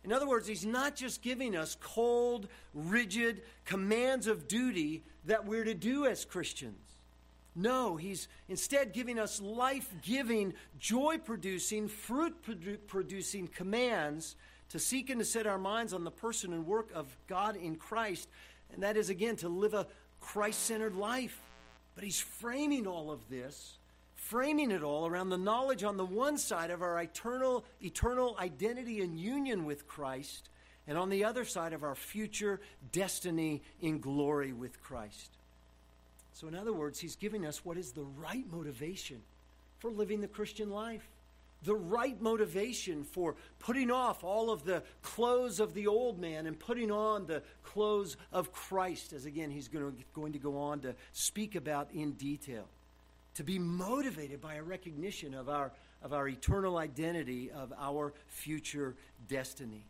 [0.06, 5.64] In other words, he's not just giving us cold, rigid commands of duty that we're
[5.64, 6.78] to do as Christians.
[7.56, 12.36] No, he's instead giving us life giving, joy producing, fruit
[12.86, 14.36] producing commands
[14.70, 17.76] to seek and to set our minds on the person and work of God in
[17.76, 18.30] Christ.
[18.74, 19.88] And that is, again, to live a
[20.22, 21.42] Christ centered life.
[21.96, 23.78] But he's framing all of this,
[24.26, 29.02] framing it all around the knowledge on the one side of our eternal, eternal identity
[29.02, 30.50] and union with Christ,
[30.88, 32.60] and on the other side of our future
[32.92, 35.30] destiny in glory with Christ.
[36.34, 39.22] So, in other words, he's giving us what is the right motivation
[39.78, 41.08] for living the Christian life.
[41.64, 46.60] The right motivation for putting off all of the clothes of the old man and
[46.60, 50.82] putting on the clothes of Christ, as again he's going to, going to go on
[50.82, 52.68] to speak about in detail.
[53.36, 55.72] To be motivated by a recognition of our,
[56.02, 58.96] of our eternal identity, of our future
[59.28, 59.84] destiny.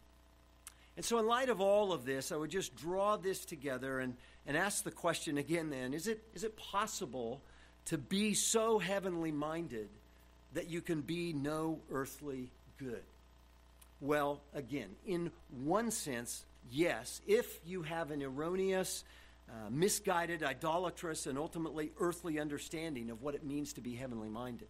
[0.95, 4.15] And so, in light of all of this, I would just draw this together and,
[4.47, 7.41] and ask the question again then is it, is it possible
[7.85, 9.89] to be so heavenly minded
[10.53, 13.03] that you can be no earthly good?
[14.01, 15.31] Well, again, in
[15.63, 19.03] one sense, yes, if you have an erroneous,
[19.49, 24.67] uh, misguided, idolatrous, and ultimately earthly understanding of what it means to be heavenly minded.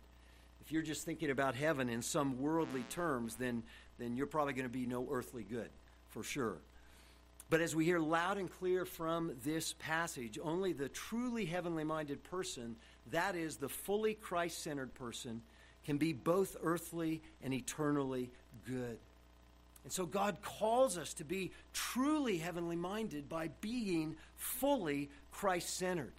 [0.62, 3.64] If you're just thinking about heaven in some worldly terms, then,
[4.00, 5.70] then you're probably going to be no earthly good
[6.10, 6.58] for sure.
[7.50, 12.24] But as we hear loud and clear from this passage, only the truly heavenly minded
[12.24, 12.76] person,
[13.12, 15.42] that is, the fully Christ centered person,
[15.86, 18.32] can be both earthly and eternally
[18.68, 18.98] good.
[19.86, 26.14] And so God calls us to be truly heavenly minded by being fully Christ centered,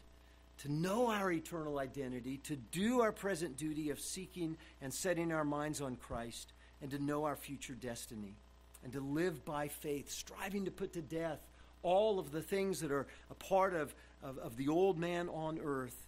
[0.58, 5.44] to know our eternal identity, to do our present duty of seeking and setting our
[5.44, 8.36] minds on Christ, and to know our future destiny,
[8.84, 11.40] and to live by faith, striving to put to death
[11.82, 13.92] all of the things that are a part of,
[14.22, 16.06] of, of the old man on earth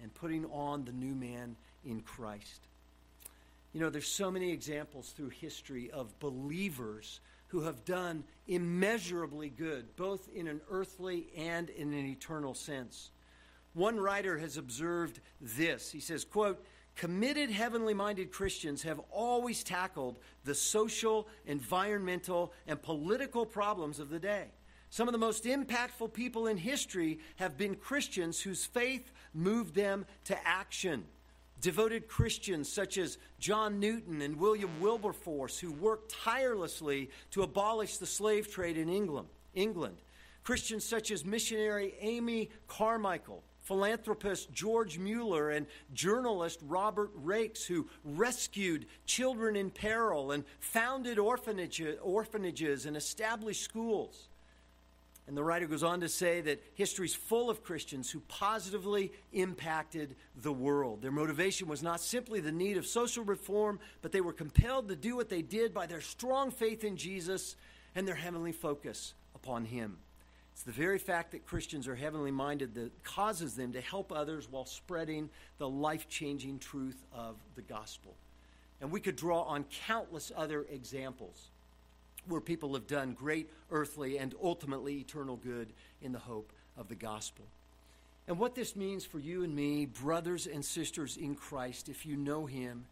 [0.00, 2.60] and putting on the new man in Christ.
[3.74, 9.96] You know, there's so many examples through history of believers who have done immeasurably good,
[9.96, 13.10] both in an earthly and in an eternal sense.
[13.72, 15.90] One writer has observed this.
[15.90, 16.64] He says, quote,
[16.94, 24.20] committed heavenly minded Christians have always tackled the social, environmental, and political problems of the
[24.20, 24.46] day.
[24.88, 30.06] Some of the most impactful people in history have been Christians whose faith moved them
[30.26, 31.06] to action
[31.64, 38.04] devoted Christians such as John Newton and William Wilberforce, who worked tirelessly to abolish the
[38.04, 39.28] slave trade in England.
[39.54, 39.96] England.
[40.42, 48.84] Christians such as missionary Amy Carmichael, philanthropist George Mueller, and journalist Robert Raikes, who rescued
[49.06, 54.28] children in peril and founded orphanages, orphanages and established schools.
[55.26, 59.10] And the writer goes on to say that history is full of Christians who positively
[59.32, 61.00] impacted the world.
[61.00, 64.96] Their motivation was not simply the need of social reform, but they were compelled to
[64.96, 67.56] do what they did by their strong faith in Jesus
[67.94, 69.96] and their heavenly focus upon Him.
[70.52, 74.46] It's the very fact that Christians are heavenly minded that causes them to help others
[74.48, 78.14] while spreading the life changing truth of the gospel.
[78.80, 81.50] And we could draw on countless other examples
[82.28, 85.72] where people have done great earthly and ultimately eternal good
[86.02, 87.44] in the hope of the gospel.
[88.26, 92.16] And what this means for you and me, brothers and sisters in Christ, if you
[92.16, 92.86] know Him,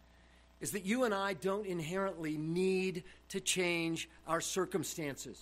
[0.61, 5.41] is that you and I don't inherently need to change our circumstances.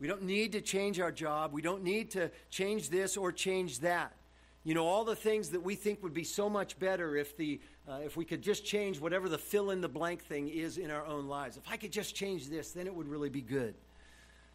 [0.00, 1.52] We don't need to change our job.
[1.52, 4.12] We don't need to change this or change that.
[4.64, 7.60] You know, all the things that we think would be so much better if, the,
[7.86, 10.90] uh, if we could just change whatever the fill in the blank thing is in
[10.90, 11.58] our own lives.
[11.58, 13.74] If I could just change this, then it would really be good.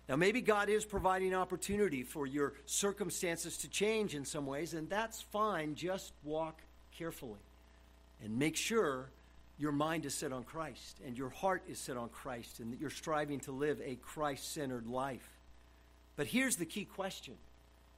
[0.08, 4.90] Now, maybe God is providing opportunity for your circumstances to change in some ways, and
[4.90, 5.76] that's fine.
[5.76, 6.60] Just walk
[6.98, 7.40] carefully
[8.24, 9.12] and make sure
[9.60, 12.80] your mind is set on Christ and your heart is set on Christ and that
[12.80, 15.38] you're striving to live a Christ centered life.
[16.16, 17.36] But here's the key question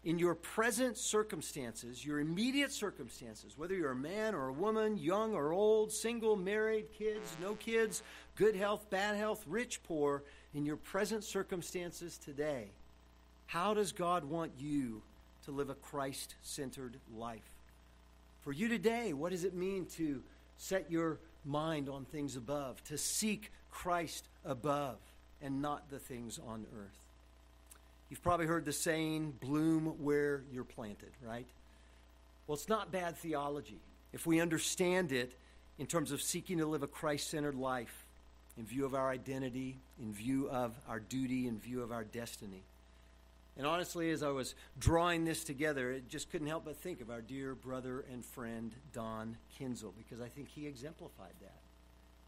[0.03, 5.35] in your present circumstances, your immediate circumstances, whether you're a man or a woman, young
[5.35, 8.01] or old, single, married, kids, no kids,
[8.35, 10.23] good health, bad health, rich, poor,
[10.53, 12.71] in your present circumstances today,
[13.45, 15.03] how does God want you
[15.45, 17.49] to live a Christ centered life?
[18.41, 20.23] For you today, what does it mean to
[20.57, 24.97] set your mind on things above, to seek Christ above
[25.41, 27.10] and not the things on earth?
[28.11, 31.47] You've probably heard the saying, bloom where you're planted, right?
[32.45, 33.79] Well, it's not bad theology
[34.11, 35.39] if we understand it
[35.79, 38.05] in terms of seeking to live a Christ centered life
[38.57, 42.65] in view of our identity, in view of our duty, in view of our destiny.
[43.55, 47.09] And honestly, as I was drawing this together, it just couldn't help but think of
[47.09, 51.61] our dear brother and friend, Don Kinzel, because I think he exemplified that.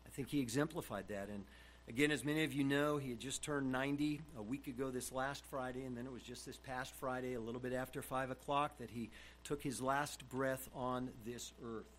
[0.08, 1.28] I think he exemplified that.
[1.28, 1.44] And
[1.90, 5.12] Again, as many of you know, he had just turned 90 a week ago this
[5.12, 8.32] last Friday, and then it was just this past Friday, a little bit after 5
[8.32, 9.10] o'clock, that he
[9.44, 11.92] took his last breath on this earth.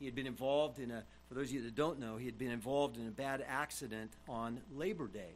[0.00, 2.36] He had been involved in a, for those of you that don't know, he had
[2.36, 5.34] been involved in a bad accident on Labor Day.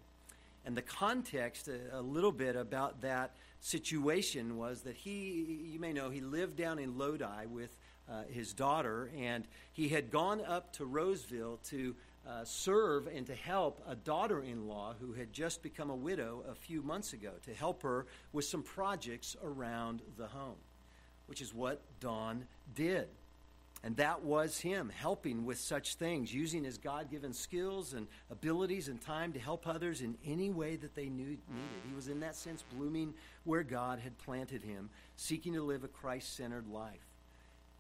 [0.65, 5.93] And the context, a, a little bit about that situation was that he, you may
[5.93, 7.77] know, he lived down in Lodi with
[8.11, 11.95] uh, his daughter, and he had gone up to Roseville to
[12.29, 16.45] uh, serve and to help a daughter in law who had just become a widow
[16.51, 20.57] a few months ago, to help her with some projects around the home,
[21.27, 23.09] which is what Don did.
[23.85, 28.89] And that was him helping with such things, using his God given skills and abilities
[28.89, 31.83] and time to help others in any way that they knew, needed.
[31.89, 33.15] He was, in that sense, blooming
[33.45, 37.06] where God had planted him, seeking to live a Christ centered life.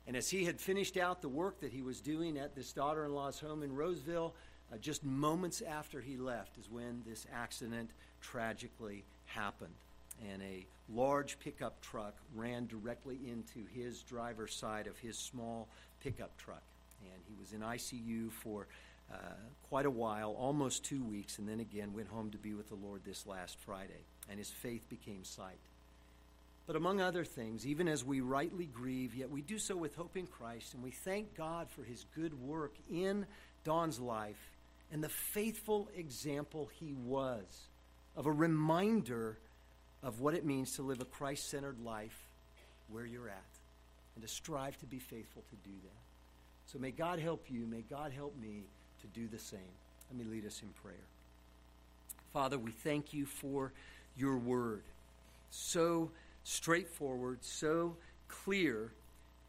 [0.07, 3.05] And as he had finished out the work that he was doing at this daughter
[3.05, 4.35] in law's home in Roseville,
[4.73, 7.91] uh, just moments after he left is when this accident
[8.21, 9.75] tragically happened.
[10.33, 15.69] And a large pickup truck ran directly into his driver's side of his small
[16.01, 16.63] pickup truck.
[17.03, 18.67] And he was in ICU for
[19.13, 19.17] uh,
[19.69, 22.75] quite a while, almost two weeks, and then again went home to be with the
[22.75, 24.05] Lord this last Friday.
[24.29, 25.59] And his faith became sight.
[26.67, 30.17] But among other things, even as we rightly grieve, yet we do so with hope
[30.17, 33.27] in Christ, and we thank God for his good work in
[33.65, 34.57] Don's life
[34.93, 37.69] and the faithful example he was
[38.17, 39.39] of a reminder
[40.03, 42.29] of what it means to live a Christ centered life
[42.89, 43.45] where you're at
[44.15, 46.03] and to strive to be faithful to do that.
[46.67, 47.67] So may God help you.
[47.67, 48.65] May God help me
[49.01, 49.61] to do the same.
[50.11, 50.95] Let me lead us in prayer.
[52.33, 53.73] Father, we thank you for
[54.17, 54.85] your word.
[55.51, 56.11] So
[56.47, 57.97] straightforward, so
[58.29, 58.93] clear.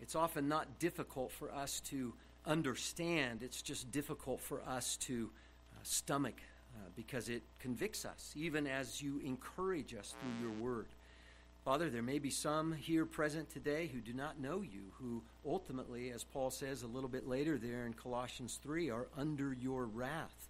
[0.01, 2.13] It's often not difficult for us to
[2.45, 5.29] understand, it's just difficult for us to
[5.73, 6.41] uh, stomach
[6.75, 10.87] uh, because it convicts us, even as you encourage us through your word.
[11.63, 16.11] Father, there may be some here present today who do not know you, who ultimately,
[16.11, 20.47] as Paul says a little bit later there in Colossians 3, are under your wrath.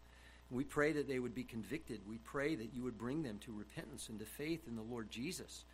[0.49, 2.01] We pray that they would be convicted.
[2.07, 5.09] We pray that you would bring them to repentance and to faith in the Lord
[5.09, 5.65] Jesus,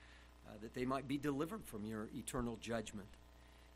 [0.48, 3.08] uh, that they might be delivered from your eternal judgment.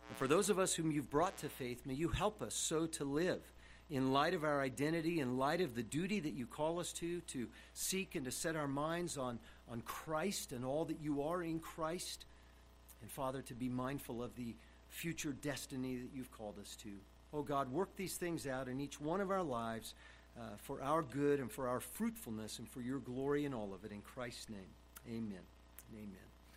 [0.10, 2.86] And for those of us whom you've brought to faith, may you help us so
[2.88, 3.42] to live
[3.90, 7.22] in light of our identity, in light of the duty that you call us to,
[7.22, 9.40] to seek and to set our minds on,
[9.72, 12.26] on Christ and all that you are in Christ.
[13.02, 14.56] And Father, to be mindful of the
[14.90, 16.90] future destiny that you've called us to.
[17.34, 19.94] Oh God, work these things out in each one of our lives
[20.38, 23.84] uh, for our good and for our fruitfulness and for your glory in all of
[23.86, 23.92] it.
[23.92, 24.70] In Christ's name,
[25.08, 25.44] amen.
[25.94, 26.27] Amen.